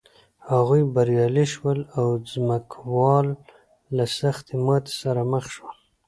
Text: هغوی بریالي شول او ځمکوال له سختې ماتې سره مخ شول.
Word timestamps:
هغوی 0.49 0.81
بریالي 0.95 1.45
شول 1.53 1.79
او 1.99 2.07
ځمکوال 2.31 3.27
له 3.95 4.05
سختې 4.19 4.55
ماتې 4.65 4.93
سره 5.01 5.21
مخ 5.33 5.45
شول. 5.55 5.75